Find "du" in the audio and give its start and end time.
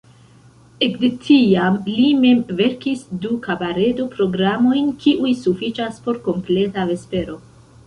3.27-3.37